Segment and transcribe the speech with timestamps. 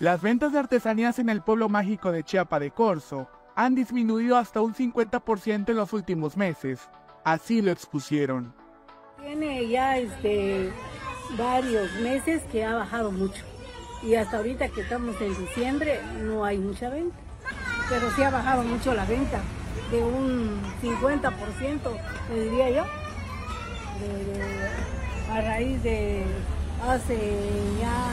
[0.00, 4.60] Las ventas de artesanías en el pueblo mágico de Chiapa de Corzo han disminuido hasta
[4.60, 6.88] un 50% en los últimos meses.
[7.24, 8.54] Así lo expusieron.
[9.20, 10.70] Tiene ya este,
[11.36, 13.42] varios meses que ha bajado mucho.
[14.04, 17.16] Y hasta ahorita que estamos en diciembre no hay mucha venta.
[17.88, 19.40] Pero sí ha bajado mucho la venta,
[19.90, 21.32] de un 50%,
[22.32, 22.84] le diría yo,
[25.32, 26.22] a raíz de
[26.86, 27.16] hace
[27.80, 28.12] ya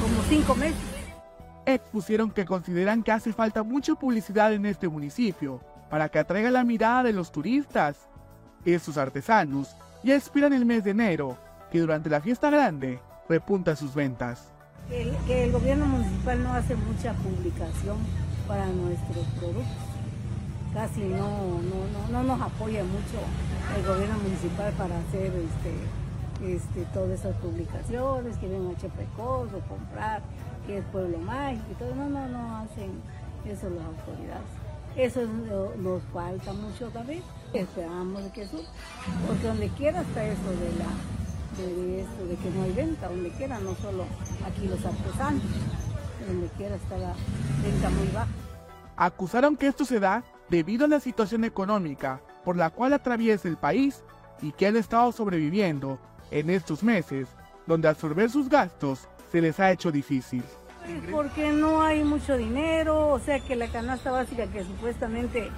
[0.00, 0.89] como cinco meses.
[1.74, 6.64] Expusieron que consideran que hace falta mucha publicidad en este municipio para que atraiga la
[6.64, 8.08] mirada de los turistas,
[8.64, 11.36] esos artesanos, y aspiran el mes de enero,
[11.70, 14.50] que durante la fiesta grande repunta sus ventas.
[14.88, 17.98] Que el gobierno municipal no hace mucha publicación
[18.48, 19.90] para nuestros productos.
[20.74, 23.18] Casi no, no, no, nos apoya mucho
[23.76, 25.74] el gobierno municipal para hacer este,
[26.44, 30.22] este, todas esas publicaciones, que ven a Chepecos o comprar,
[30.66, 31.94] que es Pueblo Mágico y todo.
[31.94, 32.90] No, no, no hacen
[33.44, 34.48] eso las autoridades.
[34.96, 35.20] Eso
[35.78, 37.22] nos falta mucho también.
[37.52, 38.60] Esperamos que eso,
[39.26, 40.86] porque donde quiera está eso de la
[41.56, 44.04] de esto, de que no hay venta, donde quiera, no solo
[44.46, 45.42] aquí los artesanos,
[46.26, 47.14] donde quiera está la
[47.62, 48.28] venta muy baja.
[48.96, 53.56] Acusaron que esto se da debido a la situación económica por la cual atraviesa el
[53.56, 54.02] país
[54.42, 55.98] y que han estado sobreviviendo
[56.30, 57.28] en estos meses,
[57.66, 60.42] donde absorber sus gastos se les ha hecho difícil.
[61.10, 65.50] Porque no hay mucho dinero, o sea que la canasta básica que supuestamente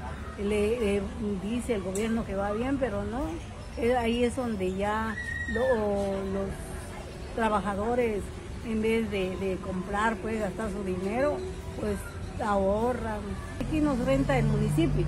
[0.43, 1.01] le
[1.43, 3.21] dice el gobierno que va bien, pero no,
[3.99, 5.15] ahí es donde ya
[5.55, 6.49] los
[7.35, 8.23] trabajadores
[8.67, 11.37] en vez de, comprar, pues gastar su dinero,
[11.81, 11.97] pues
[12.45, 13.21] ahorran.
[13.65, 15.05] Aquí nos renta el municipio,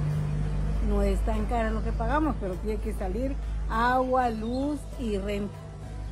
[0.88, 3.34] no está en cara lo que pagamos, pero tiene que salir
[3.70, 5.54] agua, luz y renta.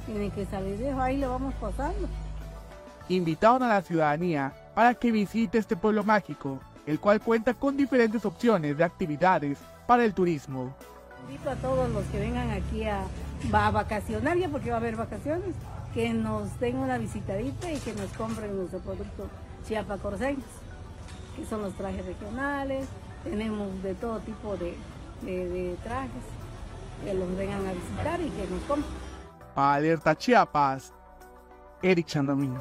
[0.07, 2.09] Tiene que salir de ahí lo vamos pasando.
[3.09, 8.25] Invitaron a la ciudadanía para que visite este pueblo mágico, el cual cuenta con diferentes
[8.25, 10.75] opciones de actividades para el turismo.
[11.29, 13.05] Invito a todos los que vengan aquí a,
[13.53, 15.55] a vacacionar, ya porque va a haber vacaciones,
[15.95, 19.29] que nos den una visitadita y que nos compren nuestro producto
[19.67, 20.45] Chiapa Corseños,
[21.37, 22.87] que son los trajes regionales,
[23.25, 24.75] tenemos de todo tipo de,
[25.85, 26.23] trajes,
[27.05, 28.93] que los vengan a visitar y que nos compren.
[29.55, 30.93] Alerta Chiapas,
[31.83, 32.57] Eric Chandamín.